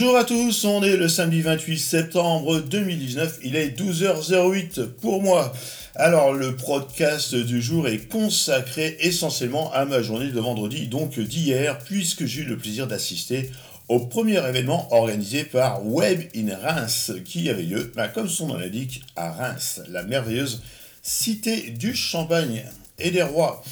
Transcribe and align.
Bonjour 0.00 0.16
à 0.16 0.22
tous, 0.22 0.64
on 0.64 0.84
est 0.84 0.96
le 0.96 1.08
samedi 1.08 1.42
28 1.42 1.76
septembre 1.76 2.60
2019, 2.60 3.40
il 3.42 3.56
est 3.56 3.76
12h08 3.76 4.86
pour 5.00 5.20
moi. 5.20 5.52
Alors 5.96 6.32
le 6.32 6.54
podcast 6.54 7.34
du 7.34 7.60
jour 7.60 7.88
est 7.88 8.08
consacré 8.08 8.96
essentiellement 9.00 9.72
à 9.72 9.86
ma 9.86 10.00
journée 10.00 10.30
de 10.30 10.38
vendredi, 10.38 10.86
donc 10.86 11.18
d'hier, 11.18 11.80
puisque 11.80 12.26
j'ai 12.26 12.42
eu 12.42 12.44
le 12.44 12.56
plaisir 12.56 12.86
d'assister 12.86 13.50
au 13.88 13.98
premier 13.98 14.36
événement 14.48 14.86
organisé 14.94 15.42
par 15.42 15.84
Web 15.84 16.28
in 16.36 16.56
Reims, 16.56 17.10
qui 17.24 17.50
avait 17.50 17.64
lieu, 17.64 17.92
bah, 17.96 18.06
comme 18.06 18.28
son 18.28 18.46
nom 18.46 18.56
l'indique, 18.56 19.02
à 19.16 19.32
Reims, 19.32 19.80
la 19.88 20.04
merveilleuse 20.04 20.62
cité 21.02 21.72
du 21.72 21.96
Champagne 21.96 22.62
et 23.00 23.10
des 23.10 23.24
Rois. 23.24 23.64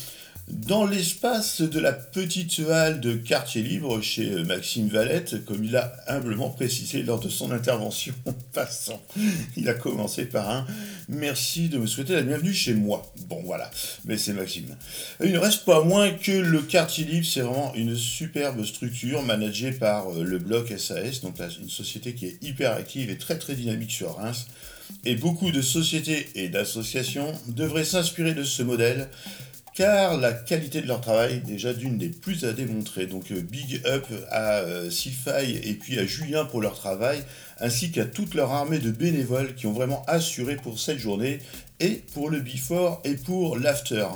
Dans 0.49 0.87
l'espace 0.87 1.61
de 1.61 1.81
la 1.81 1.93
petite 1.93 2.61
halle 2.71 3.01
de 3.01 3.15
quartier 3.15 3.63
libre 3.63 4.01
chez 4.01 4.31
euh, 4.31 4.45
Maxime 4.45 4.87
Valette, 4.87 5.45
comme 5.45 5.65
il 5.65 5.75
a 5.75 5.93
humblement 6.07 6.51
précisé 6.51 7.03
lors 7.03 7.19
de 7.19 7.29
son 7.29 7.51
intervention 7.51 8.15
passant, 8.53 9.03
il 9.57 9.69
a 9.69 9.75
commencé 9.75 10.25
par 10.25 10.49
un 10.49 10.65
merci 11.09 11.69
de 11.69 11.79
me 11.79 11.87
souhaiter 11.89 12.13
la 12.13 12.23
bienvenue 12.23 12.55
chez 12.55 12.75
moi. 12.75 13.13
Bon 13.29 13.43
voilà, 13.45 13.69
mais 14.05 14.17
c'est 14.17 14.35
Maxime. 14.35 14.77
Il 15.21 15.33
ne 15.33 15.39
reste 15.39 15.65
pas 15.65 15.83
moins 15.83 16.13
que 16.13 16.31
le 16.31 16.63
quartier 16.63 17.05
libre, 17.05 17.27
c'est 17.27 17.41
vraiment 17.41 17.75
une 17.75 17.97
superbe 17.97 18.65
structure 18.65 19.23
managée 19.23 19.73
par 19.73 20.13
euh, 20.13 20.23
le 20.23 20.39
bloc 20.39 20.73
SAS, 20.79 21.23
donc 21.23 21.41
une 21.61 21.71
société 21.71 22.15
qui 22.15 22.27
est 22.27 22.39
hyper 22.41 22.73
active 22.73 23.11
et 23.11 23.19
très 23.19 23.37
très 23.37 23.57
dynamique 23.57 23.91
sur 23.91 24.15
Reims. 24.15 24.47
Et 25.05 25.17
beaucoup 25.17 25.51
de 25.51 25.63
sociétés 25.63 26.29
et 26.37 26.49
d'associations 26.49 27.33
devraient 27.49 27.85
s'inspirer 27.85 28.35
de 28.35 28.45
ce 28.45 28.63
modèle 28.63 29.09
car 29.77 30.17
la 30.17 30.33
qualité 30.33 30.81
de 30.81 30.89
leur 30.89 31.03
travail, 31.03 31.41
déjà 31.41 31.75
d'une 31.75 31.99
des 31.99 32.09
plus 32.09 32.45
à 32.45 32.53
démontrer. 32.53 33.07
Donc 33.07 33.31
euh, 33.31 33.41
big 33.41 33.83
up 33.87 34.07
à 34.31 34.61
euh, 34.61 34.91
et 35.43 35.75
puis 35.75 35.99
à 35.99 36.07
Julien 36.07 36.47
pour 36.47 36.63
leur 36.63 36.75
travail, 36.75 37.23
ainsi 37.61 37.93
qu'à 37.93 38.07
toute 38.07 38.35
leur 38.35 38.51
armée 38.53 38.79
de 38.79 38.91
bénévoles 38.91 39.55
qui 39.55 39.67
ont 39.67 39.73
vraiment 39.73 40.03
assuré 40.07 40.57
pour 40.57 40.81
cette 40.81 40.99
journée, 40.99 41.41
et 41.79 42.03
pour 42.15 42.31
le 42.31 42.41
before 42.41 43.03
et 43.05 43.15
pour 43.15 43.59
l'after. 43.59 44.07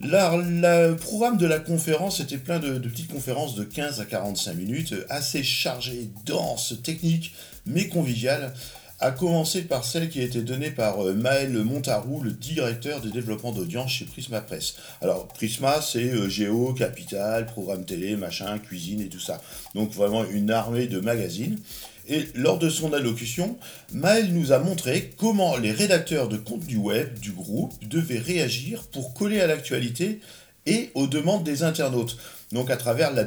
Le 0.00 0.94
programme 0.96 1.38
de 1.38 1.46
la 1.46 1.60
conférence 1.60 2.20
était 2.20 2.36
plein 2.36 2.58
de, 2.58 2.76
de, 2.76 2.88
petites 2.90 3.10
conférences 3.10 3.54
de 3.54 3.64
15 3.64 4.00
à 4.00 4.04
45 4.04 4.52
minutes, 4.54 4.94
assez 5.08 5.42
chargées, 5.42 6.10
denses, 6.26 6.74
techniques, 6.82 7.34
mais 7.64 7.88
conviviales 7.88 8.52
à 9.00 9.10
commencer 9.10 9.62
par 9.62 9.84
celle 9.84 10.08
qui 10.08 10.20
a 10.20 10.22
été 10.22 10.42
donnée 10.42 10.70
par 10.70 11.04
euh, 11.04 11.14
Maël 11.14 11.52
Montarou, 11.52 12.22
le 12.22 12.30
directeur 12.30 13.00
de 13.00 13.10
développement 13.10 13.52
d'audience 13.52 13.90
chez 13.90 14.04
Prisma 14.04 14.40
Presse. 14.40 14.76
Alors, 15.00 15.28
Prisma, 15.28 15.80
c'est 15.82 16.10
euh, 16.10 16.28
Géo, 16.28 16.72
Capital, 16.72 17.46
Programme 17.46 17.84
Télé, 17.84 18.16
machin, 18.16 18.58
cuisine 18.58 19.00
et 19.00 19.08
tout 19.08 19.20
ça. 19.20 19.42
Donc, 19.74 19.90
vraiment 19.92 20.24
une 20.24 20.50
armée 20.50 20.86
de 20.86 21.00
magazines. 21.00 21.58
Et 22.06 22.28
lors 22.34 22.58
de 22.58 22.68
son 22.68 22.92
allocution, 22.92 23.56
Maël 23.92 24.32
nous 24.32 24.52
a 24.52 24.58
montré 24.58 25.12
comment 25.16 25.56
les 25.56 25.72
rédacteurs 25.72 26.28
de 26.28 26.36
contenu 26.36 26.76
web 26.76 27.18
du 27.18 27.32
groupe 27.32 27.72
devaient 27.88 28.18
réagir 28.18 28.84
pour 28.92 29.14
coller 29.14 29.40
à 29.40 29.46
l'actualité 29.46 30.20
et 30.66 30.90
aux 30.94 31.06
demandes 31.06 31.44
des 31.44 31.62
internautes. 31.62 32.18
Donc 32.52 32.70
à 32.70 32.76
travers 32.76 33.12
la, 33.12 33.26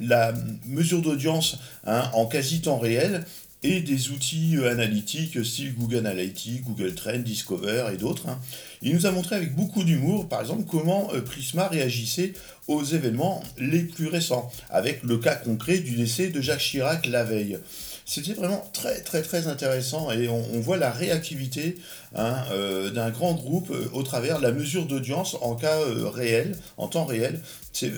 la 0.00 0.32
mesure 0.66 1.02
d'audience 1.02 1.58
hein, 1.86 2.08
en 2.14 2.26
quasi 2.26 2.62
temps 2.62 2.78
réel 2.78 3.24
et 3.64 3.80
des 3.80 4.10
outils 4.10 4.58
euh, 4.58 4.70
analytiques 4.70 5.42
style 5.44 5.74
Google 5.74 6.06
Analytics, 6.06 6.62
Google 6.62 6.94
Trends, 6.94 7.18
Discover 7.18 7.86
et 7.92 7.96
d'autres. 7.96 8.28
Hein. 8.28 8.38
Il 8.82 8.94
nous 8.94 9.06
a 9.06 9.10
montré 9.10 9.34
avec 9.36 9.56
beaucoup 9.56 9.82
d'humour, 9.82 10.28
par 10.28 10.42
exemple, 10.42 10.64
comment 10.70 11.08
euh, 11.14 11.22
Prisma 11.22 11.66
réagissait 11.66 12.34
aux 12.68 12.84
événements 12.84 13.42
les 13.58 13.80
plus 13.80 14.06
récents, 14.06 14.52
avec 14.70 15.02
le 15.02 15.16
cas 15.18 15.34
concret 15.34 15.78
du 15.78 15.96
décès 15.96 16.28
de 16.28 16.40
Jacques 16.40 16.60
Chirac 16.60 17.06
la 17.06 17.24
veille. 17.24 17.58
C'était 18.06 18.34
vraiment 18.34 18.62
très 18.74 19.00
très 19.00 19.22
très 19.22 19.48
intéressant 19.48 20.12
et 20.12 20.28
on, 20.28 20.60
voit 20.60 20.76
la 20.76 20.90
réactivité 20.90 21.76
hein, 22.14 22.36
euh, 22.52 22.90
d'un 22.90 23.08
grand 23.08 23.32
groupe 23.32 23.72
au 23.94 24.02
travers 24.02 24.38
de 24.38 24.42
la 24.42 24.52
mesure 24.52 24.84
d'audience 24.84 25.38
en 25.40 25.54
cas 25.54 25.78
réel, 26.12 26.54
en 26.76 26.88
temps 26.88 27.06
réel. 27.06 27.40
C'est 27.72 27.92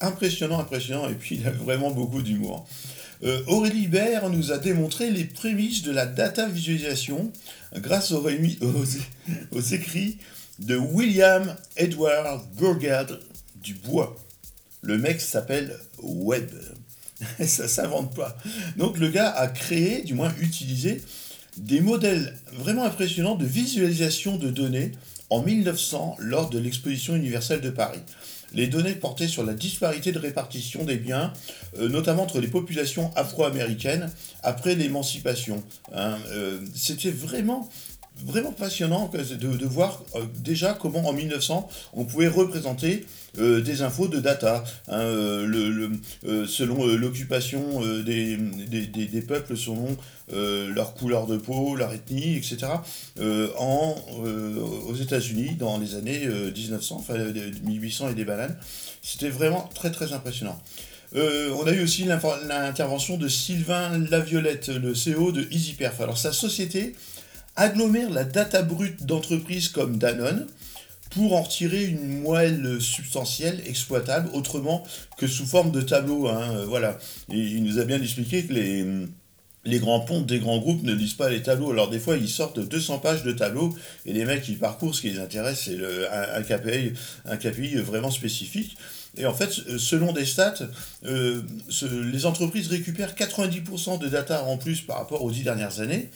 impressionnant, 0.00 0.60
impressionnant 0.60 1.08
et 1.08 1.14
puis 1.14 1.40
il 1.40 1.46
a 1.48 1.50
vraiment 1.50 1.90
beaucoup 1.90 2.22
d'humour. 2.22 2.68
Euh, 3.24 3.42
Aurélie 3.46 3.88
Baird 3.88 4.32
nous 4.32 4.52
a 4.52 4.58
démontré 4.58 5.10
les 5.10 5.24
prémices 5.24 5.82
de 5.82 5.90
la 5.90 6.06
data 6.06 6.46
visualisation 6.46 7.32
grâce 7.74 8.12
aux, 8.12 8.28
écrits 9.72 10.18
de 10.60 10.76
William 10.76 11.56
Edward 11.76 12.44
Burgard 12.56 13.06
du 13.62 13.74
Bois. 13.74 14.16
Le 14.82 14.98
mec 14.98 15.20
s'appelle 15.20 15.76
Webb. 16.02 16.50
Ça 17.44 17.66
s'invente 17.66 18.14
pas. 18.14 18.36
Donc 18.76 18.98
le 18.98 19.08
gars 19.08 19.30
a 19.30 19.48
créé, 19.48 20.02
du 20.02 20.14
moins 20.14 20.32
utilisé, 20.40 21.02
des 21.56 21.80
modèles 21.80 22.36
vraiment 22.52 22.84
impressionnants 22.84 23.34
de 23.34 23.46
visualisation 23.46 24.36
de 24.36 24.50
données 24.50 24.92
en 25.28 25.42
1900 25.42 26.16
lors 26.20 26.48
de 26.48 26.58
l'exposition 26.58 27.16
universelle 27.16 27.60
de 27.60 27.70
Paris 27.70 28.00
les 28.52 28.66
données 28.66 28.94
portaient 28.94 29.28
sur 29.28 29.44
la 29.44 29.54
disparité 29.54 30.12
de 30.12 30.18
répartition 30.18 30.84
des 30.84 30.96
biens, 30.96 31.32
euh, 31.78 31.88
notamment 31.88 32.22
entre 32.22 32.40
les 32.40 32.48
populations 32.48 33.12
afro-américaines 33.14 34.10
après 34.42 34.74
l'émancipation. 34.74 35.62
Hein. 35.94 36.18
Euh, 36.30 36.60
c'était 36.74 37.10
vraiment 37.10 37.68
vraiment 38.24 38.52
passionnant 38.52 39.10
de, 39.12 39.66
voir 39.66 40.02
euh, 40.14 40.24
déjà 40.38 40.74
comment 40.74 41.06
en 41.06 41.12
1900 41.12 41.68
on 41.92 42.04
pouvait 42.04 42.28
représenter 42.28 43.06
des 43.36 43.82
infos 43.82 44.08
de 44.08 44.18
data 44.18 44.64
hein, 44.88 45.04
le, 45.44 45.90
selon 46.46 46.86
l'occupation 46.86 47.80
des, 48.02 48.36
des, 48.36 49.22
peuples 49.22 49.56
selon 49.56 49.96
leur 50.32 50.94
couleur 50.94 51.26
de 51.26 51.36
peau, 51.36 51.76
leur 51.76 51.92
ethnie, 51.92 52.36
etc. 52.36 52.66
en, 53.58 53.94
aux 54.88 54.94
États-Unis 54.94 55.54
dans 55.56 55.78
les 55.78 55.94
années 55.94 56.26
1900, 56.26 56.96
enfin 56.98 57.14
1800 57.62 58.10
et 58.10 58.14
des 58.14 58.24
bananes. 58.24 58.56
C'était 59.02 59.30
vraiment 59.30 59.70
très 59.72 59.92
très 59.92 60.12
impressionnant. 60.14 60.60
on 61.14 61.66
a 61.66 61.72
eu 61.72 61.84
aussi 61.84 62.04
l'intervention 62.04 63.18
de 63.18 63.28
Sylvain 63.28 63.98
Laviolette, 64.10 64.68
le 64.68 64.94
CEO 64.94 65.32
de 65.32 65.46
EasyPerf. 65.52 66.00
Alors 66.00 66.18
sa 66.18 66.32
société 66.32 66.94
agglomère 67.58 68.08
la 68.08 68.24
data 68.24 68.62
brute 68.62 69.04
d'entreprises 69.04 69.68
comme 69.68 69.98
Danone 69.98 70.46
pour 71.10 71.34
en 71.34 71.42
retirer 71.42 71.84
une 71.84 72.20
moelle 72.20 72.80
substantielle 72.80 73.60
exploitable 73.66 74.30
autrement 74.32 74.86
que 75.16 75.26
sous 75.26 75.46
forme 75.46 75.72
de 75.72 75.80
tableau. 75.80 76.28
Hein, 76.28 76.56
euh, 76.56 76.66
voilà. 76.66 76.98
Il 77.28 77.62
nous 77.64 77.78
a 77.78 77.84
bien 77.84 78.00
expliqué 78.00 78.44
que 78.44 78.52
les, 78.52 78.86
les 79.64 79.78
grands 79.80 80.00
pontes 80.00 80.26
des 80.26 80.38
grands 80.38 80.58
groupes 80.58 80.82
ne 80.84 80.92
lisent 80.92 81.14
pas 81.14 81.30
les 81.30 81.42
tableaux. 81.42 81.72
Alors 81.72 81.90
des 81.90 81.98
fois, 81.98 82.16
ils 82.16 82.28
sortent 82.28 82.60
200 82.60 82.98
pages 82.98 83.24
de 83.24 83.32
tableaux 83.32 83.74
et 84.06 84.12
les 84.12 84.24
mecs, 84.24 84.46
ils 84.48 84.58
parcourent, 84.58 84.94
ce 84.94 85.00
qui 85.00 85.10
les 85.10 85.18
intéresse, 85.18 85.62
c'est 85.64 85.78
un, 86.12 86.42
KPI, 86.42 86.92
un 87.24 87.36
KPI 87.36 87.76
vraiment 87.76 88.10
spécifique. 88.10 88.76
Et 89.16 89.26
en 89.26 89.34
fait, 89.34 89.50
selon 89.50 90.12
des 90.12 90.26
stats, 90.26 90.68
euh, 91.06 91.42
les 92.12 92.26
entreprises 92.26 92.68
récupèrent 92.68 93.14
90% 93.14 93.98
de 93.98 94.08
data 94.08 94.44
en 94.44 94.58
plus 94.58 94.82
par 94.82 94.98
rapport 94.98 95.24
aux 95.24 95.30
10 95.30 95.42
dernières 95.42 95.80
années. 95.80 96.10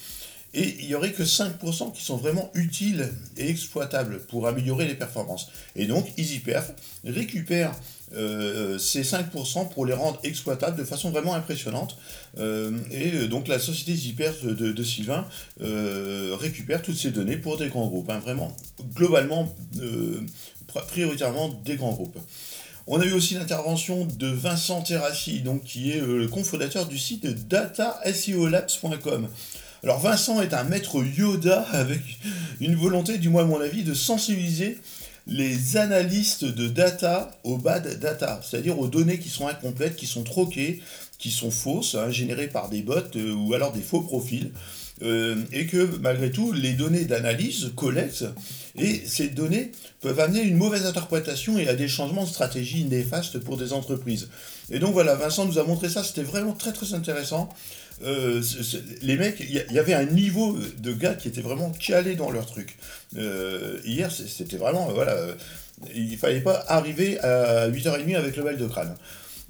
Et 0.54 0.76
il 0.80 0.86
n'y 0.86 0.94
aurait 0.94 1.12
que 1.12 1.22
5% 1.22 1.92
qui 1.92 2.02
sont 2.02 2.16
vraiment 2.16 2.50
utiles 2.54 3.10
et 3.38 3.48
exploitables 3.48 4.20
pour 4.20 4.46
améliorer 4.46 4.86
les 4.86 4.94
performances. 4.94 5.50
Et 5.76 5.86
donc 5.86 6.06
EasyPerf 6.18 6.72
récupère 7.04 7.74
euh, 8.14 8.78
ces 8.78 9.02
5% 9.02 9.70
pour 9.70 9.86
les 9.86 9.94
rendre 9.94 10.20
exploitables 10.22 10.76
de 10.76 10.84
façon 10.84 11.10
vraiment 11.10 11.34
impressionnante. 11.34 11.96
Euh, 12.38 12.70
et 12.90 13.12
euh, 13.14 13.28
donc 13.28 13.48
la 13.48 13.58
société 13.58 13.92
EasyPerf 13.92 14.44
de, 14.44 14.82
Sylvain 14.82 15.26
récupère 15.58 16.82
toutes 16.82 16.96
ces 16.96 17.10
données 17.10 17.36
pour 17.36 17.56
des 17.56 17.68
grands 17.68 17.86
groupes. 17.86 18.10
Hein, 18.10 18.18
vraiment, 18.18 18.54
globalement, 18.94 19.54
prioritairement 20.88 21.48
des 21.64 21.76
grands 21.76 21.92
groupes. 21.92 22.18
On 22.88 23.00
a 23.00 23.06
eu 23.06 23.12
aussi 23.12 23.34
l'intervention 23.34 24.06
de 24.18 24.26
Vincent 24.26 24.82
Terrassi, 24.82 25.40
donc, 25.40 25.62
qui 25.62 25.92
est 25.92 26.00
le 26.00 26.26
cofondateur 26.26 26.86
du 26.86 26.98
site 26.98 27.24
dataseolabs.com. 27.48 29.28
Alors 29.84 29.98
Vincent 29.98 30.40
est 30.40 30.54
un 30.54 30.62
maître 30.62 31.02
Yoda 31.02 31.66
avec 31.72 32.00
une 32.60 32.76
volonté, 32.76 33.18
du 33.18 33.28
moins 33.28 33.42
à 33.42 33.46
mon 33.46 33.60
avis, 33.60 33.82
de 33.82 33.94
sensibiliser 33.94 34.78
les 35.26 35.76
analystes 35.76 36.44
de 36.44 36.68
data 36.68 37.32
au 37.42 37.58
bad 37.58 37.98
data, 37.98 38.40
c'est-à-dire 38.44 38.78
aux 38.78 38.86
données 38.86 39.18
qui 39.18 39.28
sont 39.28 39.48
incomplètes, 39.48 39.96
qui 39.96 40.06
sont 40.06 40.22
troquées, 40.22 40.80
qui 41.18 41.32
sont 41.32 41.50
fausses, 41.50 41.96
hein, 41.96 42.10
générées 42.10 42.46
par 42.46 42.68
des 42.68 42.82
bots 42.82 42.94
euh, 43.16 43.34
ou 43.34 43.54
alors 43.54 43.72
des 43.72 43.80
faux 43.80 44.02
profils. 44.02 44.52
Euh, 45.02 45.36
et 45.52 45.66
que 45.66 45.98
malgré 46.00 46.30
tout, 46.30 46.52
les 46.52 46.74
données 46.74 47.04
d'analyse 47.04 47.72
collectent 47.74 48.26
et 48.76 49.02
ces 49.04 49.28
données 49.28 49.72
peuvent 50.00 50.20
amener 50.20 50.42
une 50.42 50.56
mauvaise 50.56 50.86
interprétation 50.86 51.58
et 51.58 51.66
à 51.66 51.74
des 51.74 51.88
changements 51.88 52.22
de 52.22 52.28
stratégie 52.28 52.84
néfastes 52.84 53.38
pour 53.38 53.56
des 53.56 53.72
entreprises. 53.72 54.28
Et 54.70 54.78
donc 54.78 54.92
voilà, 54.92 55.16
Vincent 55.16 55.44
nous 55.44 55.58
a 55.58 55.64
montré 55.64 55.88
ça, 55.88 56.04
c'était 56.04 56.22
vraiment 56.22 56.52
très 56.52 56.72
très 56.72 56.94
intéressant. 56.94 57.48
Euh, 58.04 58.42
les 59.02 59.16
mecs, 59.16 59.40
il 59.40 59.50
y, 59.72 59.78
avait 59.78 59.94
un 59.94 60.04
niveau 60.04 60.58
de 60.78 60.92
gars 60.92 61.14
qui 61.14 61.28
était 61.28 61.40
vraiment 61.40 61.70
calés 61.70 62.16
dans 62.16 62.30
leur 62.30 62.46
truc. 62.46 62.76
Euh, 63.16 63.78
hier, 63.84 64.10
c'était 64.10 64.56
vraiment, 64.56 64.90
voilà, 64.92 65.16
il 65.94 66.16
fallait 66.16 66.40
pas 66.40 66.64
arriver 66.68 67.20
à 67.20 67.68
8h30 67.68 68.16
avec 68.16 68.36
le 68.36 68.44
mal 68.44 68.56
de 68.56 68.66
crâne. 68.66 68.94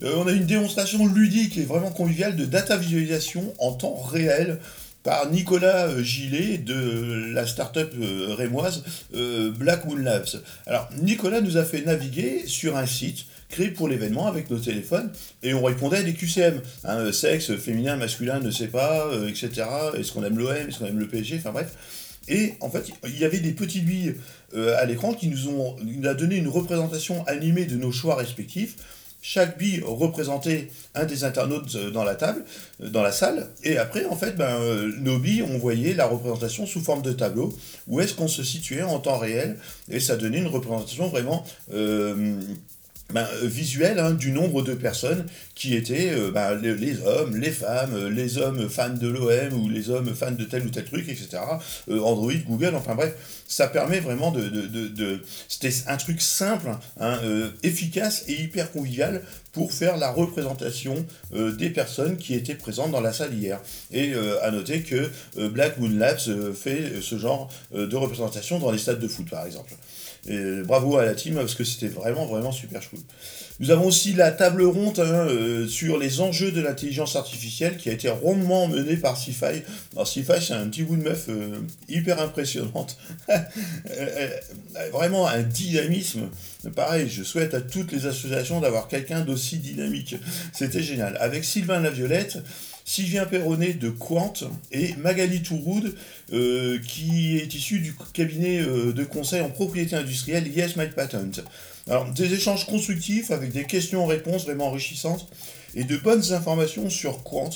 on 0.02 0.26
a 0.26 0.32
une 0.32 0.46
démonstration 0.46 1.06
ludique 1.06 1.56
et 1.58 1.64
vraiment 1.64 1.90
conviviale 1.90 2.36
de 2.36 2.44
data 2.44 2.76
visualisation 2.76 3.54
en 3.58 3.72
temps 3.72 3.96
réel 3.96 4.58
par 5.02 5.30
Nicolas 5.30 5.88
euh, 5.88 6.02
Gillet 6.02 6.58
de 6.58 7.32
la 7.32 7.46
start-up 7.46 7.92
euh, 8.00 8.34
rémoise 8.34 8.84
euh, 9.14 9.50
Black 9.50 9.84
Moon 9.84 9.96
Labs. 9.96 10.42
Alors, 10.66 10.88
Nicolas 11.00 11.40
nous 11.40 11.56
a 11.56 11.64
fait 11.64 11.82
naviguer 11.82 12.44
sur 12.46 12.76
un 12.76 12.86
site 12.86 13.26
créé 13.52 13.68
pour 13.68 13.86
l'événement 13.86 14.26
avec 14.26 14.50
nos 14.50 14.58
téléphones 14.58 15.12
et 15.44 15.54
on 15.54 15.62
répondait 15.62 15.98
à 15.98 16.02
des 16.02 16.14
QCM. 16.14 16.60
Hein, 16.84 17.12
sexe, 17.12 17.54
féminin, 17.56 17.96
masculin, 17.96 18.40
ne 18.40 18.50
sait 18.50 18.66
pas, 18.66 19.08
etc. 19.28 19.66
Est-ce 19.96 20.12
qu'on 20.12 20.24
aime 20.24 20.38
l'OM, 20.38 20.50
est-ce 20.52 20.80
qu'on 20.80 20.86
aime 20.86 20.98
le 20.98 21.06
PSG, 21.06 21.36
enfin 21.38 21.52
bref. 21.52 21.76
Et 22.28 22.54
en 22.60 22.70
fait, 22.70 22.86
il 23.04 23.18
y 23.18 23.24
avait 23.24 23.40
des 23.40 23.52
petites 23.52 23.84
billes 23.84 24.14
à 24.54 24.84
l'écran 24.86 25.12
qui 25.12 25.28
nous 25.28 25.48
ont 25.48 25.76
a 26.04 26.14
donné 26.14 26.36
une 26.36 26.48
représentation 26.48 27.24
animée 27.26 27.66
de 27.66 27.76
nos 27.76 27.92
choix 27.92 28.16
respectifs 28.16 28.76
chaque 29.22 29.56
bille 29.56 29.82
représentait 29.86 30.68
un 30.94 31.04
des 31.04 31.22
internautes 31.24 31.76
euh, 31.76 31.90
dans 31.90 32.02
la 32.02 32.16
table, 32.16 32.44
euh, 32.82 32.90
dans 32.90 33.02
la 33.02 33.12
salle, 33.12 33.48
et 33.62 33.78
après, 33.78 34.04
en 34.04 34.16
fait, 34.16 34.36
ben, 34.36 34.56
euh, 34.60 34.92
nos 34.98 35.18
billes, 35.18 35.44
on 35.44 35.58
voyait 35.58 35.94
la 35.94 36.06
représentation 36.06 36.66
sous 36.66 36.80
forme 36.80 37.02
de 37.02 37.12
tableau, 37.12 37.56
où 37.86 38.00
est-ce 38.00 38.14
qu'on 38.14 38.28
se 38.28 38.42
situait 38.42 38.82
en 38.82 38.98
temps 38.98 39.18
réel, 39.18 39.56
et 39.88 40.00
ça 40.00 40.16
donnait 40.16 40.38
une 40.38 40.48
représentation 40.48 41.08
vraiment 41.08 41.46
ben, 43.12 43.26
visuelle 43.42 43.98
hein, 43.98 44.12
du 44.12 44.32
nombre 44.32 44.62
de 44.62 44.74
personnes 44.74 45.26
qui 45.54 45.74
étaient 45.76 46.12
ben, 46.32 46.54
les, 46.54 47.00
hommes, 47.02 47.36
les 47.36 47.50
femmes, 47.50 48.08
les 48.08 48.38
hommes 48.38 48.68
fans 48.68 48.88
de 48.90 49.08
l'OM 49.08 49.52
ou 49.62 49.68
les 49.68 49.90
hommes 49.90 50.14
fans 50.14 50.32
de 50.32 50.44
tel 50.44 50.64
ou 50.66 50.70
tel 50.70 50.84
truc, 50.84 51.08
etc. 51.08 51.38
Android, 51.88 52.32
Google, 52.46 52.74
enfin 52.74 52.94
bref, 52.94 53.14
ça 53.46 53.68
permet 53.68 54.00
vraiment 54.00 54.30
de... 54.30 55.20
C'était 55.48 55.72
un 55.86 55.96
truc 55.96 56.20
simple, 56.20 56.70
hein, 56.98 57.18
euh, 57.24 57.50
efficace 57.62 58.24
et 58.28 58.40
hyper 58.40 58.72
convivial 58.72 59.22
pour 59.52 59.72
faire 59.72 59.96
la 59.96 60.10
représentation 60.10 61.04
euh, 61.34 61.52
des 61.52 61.70
personnes 61.70 62.16
qui 62.16 62.34
étaient 62.34 62.54
présentes 62.54 62.90
dans 62.90 63.00
la 63.00 63.12
salle 63.12 63.34
hier. 63.34 63.60
Et 63.90 64.14
euh, 64.14 64.42
à 64.42 64.50
noter 64.50 64.82
que 64.82 65.10
Black 65.48 65.78
Moon 65.78 65.90
Labs 65.90 66.52
fait 66.54 67.00
ce 67.00 67.18
genre 67.18 67.50
de 67.74 67.96
représentation 67.96 68.58
dans 68.58 68.70
les 68.70 68.78
stades 68.78 69.00
de 69.00 69.08
foot, 69.08 69.28
par 69.28 69.46
exemple. 69.46 69.74
Et 70.28 70.62
bravo 70.62 70.98
à 70.98 71.04
la 71.04 71.14
team 71.14 71.34
parce 71.34 71.54
que 71.54 71.64
c'était 71.64 71.88
vraiment, 71.88 72.26
vraiment 72.26 72.52
super 72.52 72.88
cool. 72.88 73.00
Nous 73.58 73.70
avons 73.70 73.86
aussi 73.86 74.12
la 74.12 74.30
table 74.30 74.62
ronde 74.64 74.98
hein, 75.00 75.26
euh, 75.28 75.66
sur 75.66 75.98
les 75.98 76.20
enjeux 76.20 76.52
de 76.52 76.60
l'intelligence 76.60 77.16
artificielle 77.16 77.76
qui 77.76 77.90
a 77.90 77.92
été 77.92 78.08
rondement 78.08 78.68
menée 78.68 78.96
par 78.96 79.16
CIFI. 79.16 79.62
Alors 79.92 80.06
CIFI, 80.06 80.40
c'est 80.40 80.54
un 80.54 80.68
petit 80.68 80.84
bout 80.84 80.96
de 80.96 81.02
meuf 81.02 81.26
euh, 81.28 81.58
hyper 81.88 82.20
impressionnante. 82.20 82.96
vraiment 84.92 85.26
un 85.26 85.42
dynamisme. 85.42 86.28
Pareil, 86.70 87.08
je 87.08 87.22
souhaite 87.22 87.54
à 87.54 87.60
toutes 87.60 87.92
les 87.92 88.06
associations 88.06 88.60
d'avoir 88.60 88.88
quelqu'un 88.88 89.20
d'aussi 89.22 89.58
dynamique. 89.58 90.16
C'était 90.52 90.82
génial. 90.82 91.16
Avec 91.20 91.44
Sylvain 91.44 91.80
Laviolette, 91.80 92.38
Sylvien 92.84 93.26
Perronnet 93.26 93.74
de 93.74 93.90
Quant 93.90 94.32
et 94.70 94.94
Magali 94.96 95.42
Touroud, 95.42 95.94
euh, 96.32 96.78
qui 96.86 97.38
est 97.38 97.54
issu 97.54 97.80
du 97.80 97.94
cabinet 98.12 98.62
de 98.62 99.04
conseil 99.04 99.40
en 99.40 99.50
propriété 99.50 99.96
industrielle 99.96 100.46
Yes 100.48 100.76
My 100.76 100.88
Patent. 100.88 101.42
Alors, 101.88 102.10
des 102.12 102.32
échanges 102.32 102.66
constructifs 102.66 103.30
avec 103.30 103.52
des 103.52 103.64
questions-réponses 103.64 104.44
vraiment 104.44 104.68
enrichissantes 104.68 105.28
et 105.74 105.84
de 105.84 105.96
bonnes 105.96 106.32
informations 106.32 106.88
sur 106.90 107.22
Quant 107.22 107.50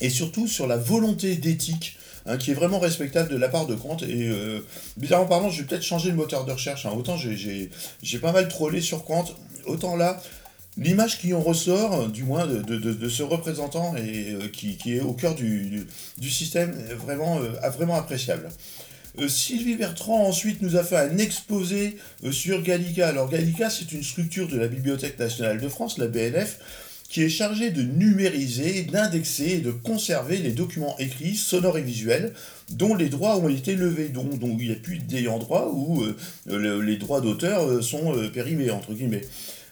et 0.00 0.10
surtout 0.10 0.46
sur 0.46 0.66
la 0.66 0.76
volonté 0.76 1.36
d'éthique 1.36 1.96
hein, 2.26 2.36
qui 2.36 2.50
est 2.50 2.54
vraiment 2.54 2.78
respectable 2.78 3.30
de 3.30 3.36
la 3.36 3.48
part 3.48 3.66
de 3.66 3.74
Quant. 3.74 3.96
Et 3.98 4.28
euh, 4.28 4.60
bizarrement 4.96 5.28
parlant, 5.28 5.50
je 5.50 5.62
vais 5.62 5.68
peut-être 5.68 5.82
changer 5.82 6.10
le 6.10 6.16
moteur 6.16 6.44
de 6.44 6.52
recherche. 6.52 6.86
Hein. 6.86 6.92
Autant 6.96 7.16
j'ai 7.16 8.18
pas 8.18 8.32
mal 8.32 8.48
trollé 8.48 8.80
sur 8.80 9.04
Quant, 9.04 9.24
autant 9.66 9.96
là, 9.96 10.22
l'image 10.76 11.18
qui 11.18 11.32
en 11.34 11.40
ressort, 11.40 12.08
du 12.08 12.24
moins 12.24 12.46
de, 12.46 13.08
ce 13.08 13.22
représentant 13.22 13.96
et 13.96 14.32
euh, 14.32 14.48
qui, 14.48 14.78
est 14.86 15.00
au 15.00 15.12
cœur 15.12 15.34
du, 15.34 15.86
système, 16.22 16.74
est 16.90 16.94
vraiment, 16.94 17.38
euh, 17.40 17.68
vraiment 17.70 17.96
appréciable. 17.96 18.48
Sylvie 19.28 19.76
Bertrand 19.76 20.26
ensuite 20.26 20.60
nous 20.60 20.76
a 20.76 20.84
fait 20.84 20.98
un 20.98 21.16
exposé 21.16 21.96
sur 22.32 22.60
Gallica. 22.62 23.08
Alors 23.08 23.30
Gallica, 23.30 23.70
c'est 23.70 23.90
une 23.92 24.02
structure 24.02 24.46
de 24.46 24.58
la 24.58 24.68
Bibliothèque 24.68 25.18
nationale 25.18 25.58
de 25.58 25.68
France, 25.70 25.96
la 25.96 26.06
BNF, 26.06 26.58
qui 27.08 27.22
est 27.22 27.28
chargée 27.28 27.70
de 27.70 27.82
numériser, 27.82 28.82
d'indexer 28.82 29.44
et 29.44 29.60
de 29.60 29.70
conserver 29.70 30.38
les 30.38 30.52
documents 30.52 30.96
écrits, 30.98 31.36
sonores 31.36 31.78
et 31.78 31.82
visuels, 31.82 32.32
dont 32.70 32.94
les 32.94 33.08
droits 33.08 33.38
ont 33.38 33.48
été 33.48 33.74
levés, 33.76 34.08
dont, 34.08 34.28
il 34.42 34.68
n'y 34.68 34.72
a 34.72 34.76
plus 34.76 34.98
d'ayant 34.98 35.38
droit 35.38 35.70
ou 35.72 36.02
euh, 36.02 36.82
les 36.82 36.96
droits 36.96 37.20
d'auteur 37.20 37.82
sont 37.82 38.14
périmés, 38.32 38.70
entre 38.70 38.92
guillemets. 38.92 39.22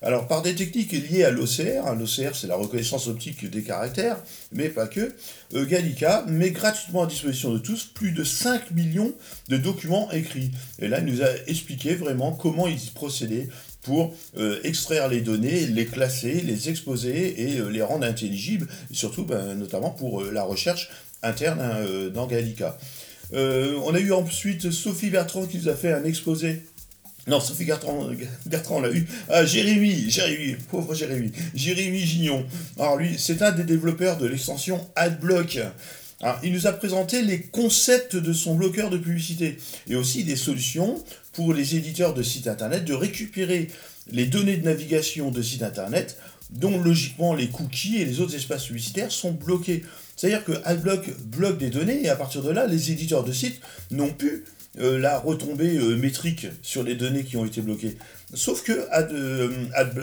Alors, 0.05 0.29
par 0.29 0.43
des 0.43 0.55
techniques 0.55 0.93
liées 0.93 1.25
à 1.25 1.31
l'OCR, 1.31 1.87
hein, 1.87 1.95
l'OCR 1.99 2.35
c'est 2.35 2.47
la 2.47 2.57
reconnaissance 2.57 3.09
optique 3.09 3.49
des 3.49 3.63
caractères, 3.63 4.19
mais 4.53 4.69
pas 4.69 4.87
que, 4.87 5.15
euh, 5.55 5.65
Gallica 5.65 6.27
met 6.29 6.51
gratuitement 6.51 7.05
à 7.05 7.07
disposition 7.07 7.55
de 7.55 7.59
tous 7.59 7.85
plus 7.87 8.13
de 8.13 8.23
5 8.23 8.73
millions 8.73 9.15
de 9.49 9.57
documents 9.57 10.13
écrits. 10.13 10.51
Et 10.79 10.89
là, 10.89 10.99
il 11.01 11.07
nous 11.07 11.23
a 11.23 11.29
expliqué 11.47 11.95
vraiment 11.95 12.33
comment 12.33 12.67
ils 12.67 12.91
procédaient 12.95 13.49
pour 13.85 14.15
euh, 14.37 14.59
extraire 14.65 15.09
les 15.09 15.21
données, 15.21 15.67
les 15.67 15.87
classer, 15.87 16.41
les 16.41 16.69
exposer 16.69 17.43
et 17.43 17.59
euh, 17.61 17.69
les 17.69 17.83
rendre 17.83 18.07
intelligibles, 18.07 18.67
et 18.91 18.95
surtout 18.95 19.25
ben, 19.25 19.55
notamment 19.55 19.91
pour 19.91 20.25
la 20.25 20.43
recherche 20.43 20.91
interne 21.23 21.61
hein, 21.61 22.11
dans 22.13 22.27
Gallica. 22.27 22.77
on 23.33 23.95
a 23.95 23.99
eu 23.99 24.13
ensuite 24.13 24.71
Sophie 24.71 25.11
Bertrand 25.11 25.47
qui 25.47 25.59
nous 25.59 25.69
a 25.69 25.75
fait 25.75 25.93
un 25.93 26.05
exposé 26.05 26.63
non, 27.27 27.41
Sophie 27.41 27.65
Bertrand, 27.67 28.11
Bertrand 28.47 28.81
l'a 28.81 28.91
eu. 28.91 29.07
Ah, 29.29 29.45
Jérémy, 29.45 30.11
Jérémy, 30.11 30.57
pauvre 30.71 30.95
Jérémy. 30.95 31.33
Jérémy 31.55 32.01
Gignon. 32.01 32.45
Alors 32.79 32.97
lui, 32.97 33.17
c'est 33.19 33.41
un 33.43 33.53
des 33.53 33.65
développeurs 33.65 34.19
de 34.19 34.27
l'extension 34.27 34.79
AdBlock. 34.97 35.59
Il 36.43 36.53
nous 36.53 36.67
a 36.67 36.73
présenté 36.73 37.23
les 37.23 37.41
concepts 37.41 38.17
de 38.17 38.33
son 38.33 38.55
bloqueur 38.55 38.91
de 38.91 38.97
publicité 38.97 39.59
et 39.89 39.97
aussi 39.97 40.25
des 40.25 40.37
solutions 40.37 41.03
pour 41.33 41.53
les 41.53 41.77
éditeurs 41.77 42.15
de 42.15 42.23
sites 42.23 42.47
internet 42.47 42.85
de 42.85 42.95
récupérer 42.95 43.69
les 44.11 44.27
données 44.27 44.57
de 44.57 44.65
navigation 44.65 45.31
de 45.31 45.43
sites 45.43 45.63
internet 45.63 46.19
dont 46.51 46.79
logiquement 46.81 47.35
les 47.35 47.49
cookies 47.49 47.97
et 47.97 48.05
les 48.05 48.21
autres 48.21 48.35
espaces 48.35 48.67
publicitaires 48.67 49.11
sont 49.11 49.33
bloqués. 49.33 49.83
C'est-à-dire 50.17 50.45
que 50.45 50.53
AdBlock 50.65 51.11
bloque 51.21 51.59
des 51.59 51.71
données 51.71 52.05
et 52.05 52.09
à 52.09 52.17
partir 52.17 52.43
de 52.43 52.51
là, 52.51 52.67
les 52.67 52.91
éditeurs 52.91 53.25
de 53.25 53.33
sites 53.33 53.61
n'ont 53.91 54.13
plus 54.13 54.45
euh, 54.81 54.99
la 54.99 55.19
retombée 55.19 55.77
euh, 55.77 55.97
métrique 55.97 56.49
sur 56.63 56.83
les 56.83 56.97
données 56.97 57.23
qui 57.23 57.37
ont 57.37 57.45
été 57.45 57.61
bloquées. 57.61 57.97
Sauf 58.33 58.65
que 58.65 58.73
euh, 58.73 59.49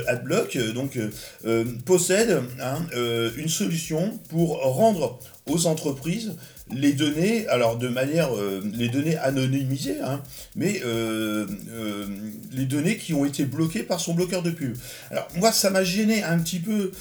AdBlock 0.08 0.58
donc, 0.74 0.98
possède 1.86 2.42
hein, 2.62 2.86
une 3.36 3.50
solution 3.50 4.18
pour 4.30 4.62
rendre 4.62 5.20
aux 5.48 5.68
entreprises 5.68 6.36
les 6.74 6.94
données, 6.94 7.48
alors 7.48 7.78
de 7.78 7.88
manière, 7.88 8.36
euh, 8.36 8.62
les 8.74 8.90
données 8.90 9.18
anonymisées, 9.18 10.00
hein, 10.04 10.22
mais 10.56 10.82
euh, 10.86 11.46
euh, 11.70 12.06
les 12.52 12.66
données 12.66 12.98
qui 12.98 13.14
ont 13.14 13.26
été 13.26 13.46
bloquées 13.46 13.84
par 13.84 14.00
son 14.00 14.14
bloqueur 14.14 14.42
de 14.44 14.52
pub. 14.52 14.78
Alors 15.10 15.28
moi, 15.36 15.52
ça 15.52 15.70
m'a 15.70 15.84
gêné 15.84 16.24
un 16.24 16.40
petit 16.40 16.60
peu 16.60 16.92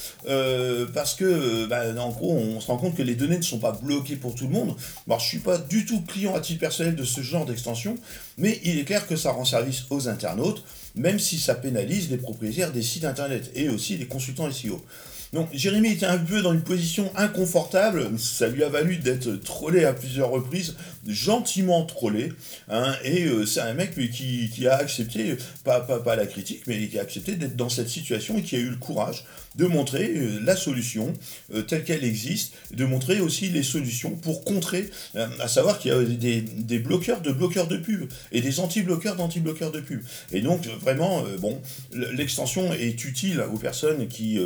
parce 0.95 1.15
que, 1.15 1.67
bah, 1.67 1.83
en 1.99 2.11
gros, 2.11 2.35
on 2.35 2.61
se 2.61 2.67
rend 2.67 2.79
compte 2.79 2.97
que 2.97 3.03
les 3.03 3.15
données 3.15 3.39
ne 3.39 3.43
sont 3.43 3.59
pas 3.59 3.73
bloquées 3.73 4.17
pour 4.17 4.35
tout 4.35 4.45
le 4.45 4.53
monde. 4.53 4.75
Bon, 5.07 5.19
je 5.19 5.27
suis 5.27 5.39
pas 5.39 5.59
du 5.59 5.85
tout 5.85 6.01
client 6.03 6.35
à 6.35 6.41
titre 6.41 6.61
personnel 6.61 6.97
de 6.97 7.05
ce 7.05 7.21
genre 7.21 7.47
d'extension, 7.47 7.97
mais 8.39 8.61
il 8.65 8.79
est 8.79 8.85
clair 8.85 9.07
que 9.07 9.17
ça 9.17 9.31
rend 9.31 9.45
service 9.45 9.85
aux 9.91 10.09
internautes, 10.09 10.65
même 10.95 11.19
si 11.19 11.39
ça 11.39 11.55
pénalise 11.55 12.11
les 12.11 12.17
propriétaires 12.17 12.73
des 12.73 12.83
sites 12.83 13.05
internet 13.05 13.51
et 13.55 13.69
aussi 13.69 13.97
les 13.97 14.07
consultants 14.07 14.51
SEO. 14.51 14.83
Donc 15.33 15.49
Jérémy 15.53 15.93
était 15.93 16.07
un 16.07 16.19
peu 16.19 16.43
dans 16.43 16.53
une 16.53 16.63
position 16.63 17.13
inconfortable, 17.15 18.19
ça 18.19 18.49
lui 18.49 18.65
a 18.65 18.69
valu 18.69 18.97
d'être 18.97 19.37
trollé 19.37 19.85
à 19.85 19.93
plusieurs 19.93 20.31
reprises, 20.31 20.75
gentiment 21.07 21.85
trollé, 21.85 22.33
hein, 22.69 22.95
et 23.05 23.27
euh, 23.27 23.47
c'est 23.47 23.61
un 23.61 23.75
mec 23.75 23.95
qui, 23.95 24.51
qui, 24.53 24.67
a 24.67 24.77
accepté, 24.77 25.37
pas, 25.63 25.81
pas, 25.81 26.01
pas 26.01 26.17
la 26.17 26.27
critique, 26.27 26.63
mais 26.67 26.89
qui 26.89 26.99
a 26.99 27.03
accepté 27.03 27.37
d'être 27.37 27.55
dans 27.55 27.69
cette 27.69 27.89
situation 27.89 28.39
et 28.39 28.43
qui 28.43 28.57
a 28.57 28.59
eu 28.59 28.71
le 28.71 28.77
courage 28.77 29.25
de 29.57 29.67
montrer 29.67 30.13
euh, 30.17 30.41
la 30.45 30.57
solution 30.57 31.13
euh, 31.55 31.63
telle 31.63 31.85
qu'elle 31.85 32.05
existe, 32.05 32.55
de 32.73 32.85
montrer 32.85 33.21
aussi 33.21 33.49
les 33.49 33.63
solutions 33.63 34.11
pour 34.11 34.45
contrer, 34.45 34.91
à 35.15 35.49
savoir 35.49 35.79
qu'il 35.79 35.93
y 35.93 35.95
a 35.95 36.03
des, 36.03 36.41
des, 36.41 36.79
bloqueurs 36.79 37.21
de 37.21 37.31
bloqueurs 37.31 37.67
de 37.67 37.77
pub 37.77 38.09
et 38.33 38.41
des 38.41 38.61
anti-bloqueurs 38.61 39.17
d'anti-bloqueurs 39.17 39.71
de 39.71 39.81
pub. 39.81 40.03
Et 40.33 40.41
donc 40.41 40.67
vraiment, 40.81 41.25
bon, 41.39 41.61
l'extension 41.93 42.73
est 42.73 43.05
utile 43.05 43.45
aux 43.53 43.59
personnes 43.59 44.09
qui, 44.09 44.39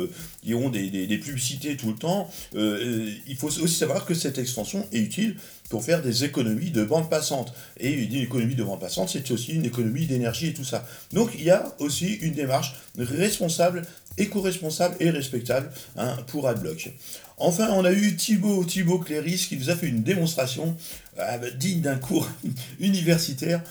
qui 0.43 0.53
ont 0.53 0.69
des, 0.81 1.17
publicités 1.17 1.77
tout 1.77 1.89
le 1.89 1.95
temps, 1.95 2.29
euh, 2.55 3.05
euh, 3.07 3.11
il 3.27 3.35
faut 3.35 3.47
aussi 3.47 3.75
savoir 3.75 4.05
que 4.05 4.13
cette 4.13 4.37
extension 4.37 4.85
est 4.91 4.99
utile 4.99 5.35
pour 5.69 5.83
faire 5.83 6.01
des 6.01 6.23
économies 6.23 6.71
de 6.71 6.83
bande 6.83 7.09
passante. 7.09 7.53
Et 7.79 7.91
une 7.91 8.15
économie 8.15 8.55
de 8.55 8.63
bande 8.63 8.79
passante, 8.79 9.09
c'est 9.09 9.29
aussi 9.31 9.53
une 9.53 9.65
économie 9.65 10.05
d'énergie 10.05 10.47
et 10.47 10.53
tout 10.53 10.63
ça. 10.63 10.85
Donc 11.13 11.31
il 11.35 11.43
y 11.43 11.49
a 11.49 11.75
aussi 11.79 12.13
une 12.15 12.33
démarche 12.33 12.75
responsable, 12.97 13.81
éco-responsable 14.17 14.95
et 14.99 15.09
respectable 15.09 15.69
hein, 15.97 16.15
pour 16.27 16.47
AdBlock. 16.47 16.91
Enfin, 17.37 17.69
on 17.71 17.83
a 17.83 17.91
eu 17.91 18.15
Thibaut, 18.15 18.63
Thibaut 18.63 18.99
Cléris 18.99 19.45
qui 19.49 19.57
nous 19.57 19.69
a 19.69 19.75
fait 19.75 19.87
une 19.87 20.03
démonstration 20.03 20.77
euh, 21.19 21.51
digne 21.51 21.81
d'un 21.81 21.97
cours 21.97 22.29
universitaire 22.79 23.61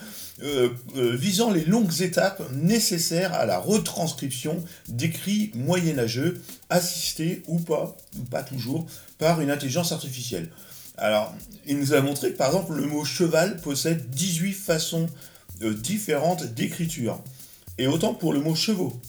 euh, 0.42 0.70
euh, 0.96 1.16
visant 1.16 1.50
les 1.50 1.64
longues 1.64 2.02
étapes 2.02 2.42
nécessaires 2.52 3.32
à 3.32 3.46
la 3.46 3.58
retranscription 3.58 4.62
d'écrits 4.88 5.50
moyenâgeux, 5.54 6.42
assistés 6.68 7.42
ou 7.46 7.58
pas, 7.58 7.96
pas 8.30 8.42
toujours, 8.42 8.86
par 9.18 9.40
une 9.40 9.50
intelligence 9.50 9.92
artificielle. 9.92 10.50
Alors, 10.98 11.34
il 11.66 11.78
nous 11.78 11.94
a 11.94 12.00
montré 12.00 12.32
que 12.32 12.36
par 12.36 12.48
exemple 12.48 12.74
le 12.74 12.86
mot 12.86 13.04
cheval 13.04 13.56
possède 13.58 14.10
18 14.10 14.52
façons 14.52 15.08
différentes 15.60 16.44
d'écriture. 16.54 17.22
Et 17.78 17.86
autant 17.86 18.14
pour 18.14 18.32
le 18.32 18.40
mot 18.40 18.54
chevaux. 18.54 19.00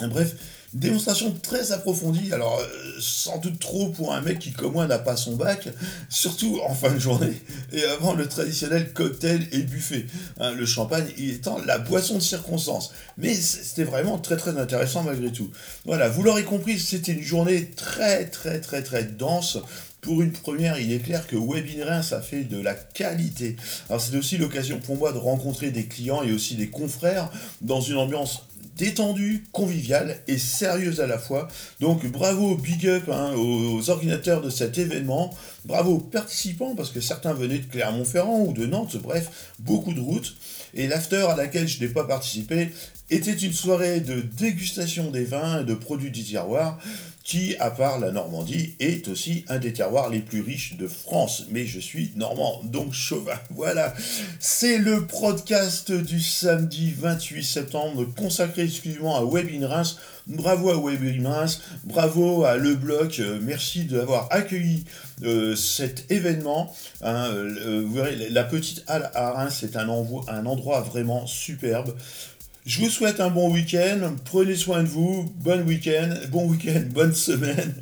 Bref, 0.00 0.34
démonstration 0.74 1.34
très 1.42 1.72
approfondie, 1.72 2.32
alors 2.32 2.58
euh, 2.58 2.92
sans 2.98 3.38
doute 3.38 3.58
trop 3.58 3.90
pour 3.90 4.14
un 4.14 4.20
mec 4.20 4.38
qui 4.38 4.52
comme 4.52 4.72
moi 4.72 4.86
n'a 4.86 4.98
pas 4.98 5.16
son 5.16 5.36
bac, 5.36 5.68
surtout 6.08 6.60
en 6.64 6.74
fin 6.74 6.92
de 6.92 6.98
journée, 6.98 7.34
et 7.72 7.84
avant 7.84 8.14
le 8.14 8.26
traditionnel 8.26 8.92
cocktail 8.92 9.46
et 9.52 9.62
buffet. 9.62 10.06
Hein, 10.40 10.52
le 10.52 10.66
champagne 10.66 11.06
étant 11.18 11.58
la 11.66 11.78
boisson 11.78 12.14
de 12.14 12.20
circonstance. 12.20 12.92
Mais 13.18 13.34
c'était 13.34 13.84
vraiment 13.84 14.18
très 14.18 14.36
très 14.36 14.58
intéressant 14.58 15.02
malgré 15.02 15.30
tout. 15.30 15.50
Voilà, 15.84 16.08
vous 16.08 16.22
l'aurez 16.22 16.44
compris, 16.44 16.78
c'était 16.78 17.12
une 17.12 17.22
journée 17.22 17.70
très 17.70 18.26
très 18.26 18.60
très 18.60 18.82
très 18.82 19.04
dense. 19.04 19.58
Pour 20.00 20.20
une 20.20 20.32
première, 20.32 20.80
il 20.80 20.92
est 20.92 20.98
clair 20.98 21.28
que 21.28 21.36
Webinrin, 21.36 22.02
ça 22.02 22.20
fait 22.20 22.42
de 22.42 22.60
la 22.60 22.74
qualité. 22.74 23.56
Alors 23.88 24.00
c'est 24.00 24.16
aussi 24.16 24.36
l'occasion 24.36 24.80
pour 24.80 24.96
moi 24.96 25.12
de 25.12 25.18
rencontrer 25.18 25.70
des 25.70 25.86
clients 25.86 26.24
et 26.24 26.32
aussi 26.32 26.56
des 26.56 26.70
confrères 26.70 27.30
dans 27.60 27.80
une 27.80 27.98
ambiance 27.98 28.48
détendue, 28.76 29.44
conviviale 29.52 30.18
et 30.28 30.38
sérieuse 30.38 31.00
à 31.00 31.06
la 31.06 31.18
fois. 31.18 31.48
Donc 31.80 32.06
bravo, 32.10 32.56
big 32.56 32.86
up 32.86 33.08
hein, 33.10 33.32
aux, 33.36 33.90
ordinateurs 33.90 34.40
de 34.40 34.50
cet 34.50 34.78
événement, 34.78 35.36
bravo 35.64 35.94
aux 35.94 36.00
participants 36.00 36.74
parce 36.74 36.90
que 36.90 37.00
certains 37.00 37.32
venaient 37.32 37.58
de 37.58 37.66
Clermont-Ferrand 37.66 38.40
ou 38.40 38.52
de 38.52 38.66
Nantes, 38.66 38.96
bref, 38.96 39.52
beaucoup 39.58 39.92
de 39.92 40.00
routes. 40.00 40.36
Et 40.74 40.86
l'after 40.86 41.26
à 41.28 41.36
laquelle 41.36 41.68
je 41.68 41.80
n'ai 41.80 41.88
pas 41.88 42.04
participé 42.04 42.70
était 43.12 43.32
une 43.32 43.52
soirée 43.52 44.00
de 44.00 44.20
dégustation 44.20 45.10
des 45.10 45.24
vins 45.24 45.60
et 45.60 45.64
de 45.64 45.74
produits 45.74 46.10
du 46.10 46.22
tiroir 46.22 46.78
qui, 47.24 47.54
à 47.58 47.70
part 47.70 48.00
la 48.00 48.10
Normandie, 48.10 48.74
est 48.80 49.06
aussi 49.08 49.44
un 49.48 49.58
des 49.58 49.72
terroirs 49.72 50.10
les 50.10 50.20
plus 50.20 50.40
riches 50.40 50.76
de 50.76 50.88
France. 50.88 51.46
Mais 51.50 51.66
je 51.66 51.78
suis 51.78 52.12
normand, 52.16 52.60
donc 52.64 52.92
chauvin. 52.92 53.38
Voilà, 53.50 53.94
c'est 54.40 54.78
le 54.78 55.06
podcast 55.06 55.92
du 55.92 56.20
samedi 56.20 56.92
28 56.98 57.44
septembre 57.44 58.04
consacré 58.16 58.62
exclusivement 58.62 59.16
à 59.16 59.24
Web 59.24 59.48
in 59.52 59.66
Reims. 59.66 59.98
Bravo 60.26 60.70
à 60.70 60.76
Web 60.78 61.02
in 61.02 61.28
Reims, 61.28 61.60
bravo 61.84 62.44
à 62.44 62.56
Le 62.56 62.76
Bloc, 62.76 63.18
euh, 63.18 63.40
merci 63.42 63.84
d'avoir 63.84 64.28
accueilli 64.30 64.84
euh, 65.24 65.56
cet 65.56 66.10
événement. 66.12 66.72
Hein, 67.02 67.28
euh, 67.32 67.82
vous 67.84 67.92
verrez, 67.92 68.28
la 68.30 68.44
petite 68.44 68.84
halle 68.86 69.10
à 69.14 69.32
Reims, 69.32 69.58
c'est 69.60 69.76
un, 69.76 69.88
un 69.88 70.46
endroit 70.46 70.80
vraiment 70.80 71.26
superbe. 71.26 71.92
Je 72.64 72.80
vous 72.80 72.90
souhaite 72.90 73.18
un 73.18 73.28
bon 73.28 73.52
week-end, 73.52 74.14
prenez 74.24 74.54
soin 74.54 74.84
de 74.84 74.88
vous, 74.88 75.24
bon 75.40 75.66
week-end, 75.66 76.14
bon 76.30 76.48
week-end, 76.48 76.84
bonne 76.90 77.12
semaine, 77.12 77.74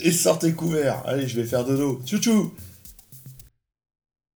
et 0.00 0.10
sortez 0.10 0.52
couverts. 0.52 1.04
Allez, 1.06 1.28
je 1.28 1.36
vais 1.36 1.46
faire 1.46 1.64
dodo. 1.64 2.02
Tchou 2.04 2.18
tchou 2.18 2.54